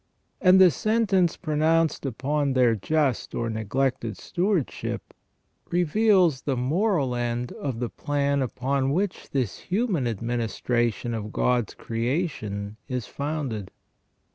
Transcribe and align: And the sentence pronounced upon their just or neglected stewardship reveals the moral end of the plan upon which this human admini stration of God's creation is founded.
And 0.41 0.59
the 0.59 0.71
sentence 0.71 1.37
pronounced 1.37 2.07
upon 2.07 2.53
their 2.53 2.73
just 2.73 3.35
or 3.35 3.51
neglected 3.51 4.17
stewardship 4.17 5.13
reveals 5.69 6.41
the 6.41 6.57
moral 6.57 7.13
end 7.13 7.51
of 7.51 7.79
the 7.79 7.89
plan 7.91 8.41
upon 8.41 8.93
which 8.93 9.29
this 9.29 9.59
human 9.59 10.05
admini 10.05 10.49
stration 10.49 11.13
of 11.15 11.31
God's 11.31 11.75
creation 11.75 12.77
is 12.87 13.05
founded. 13.05 13.69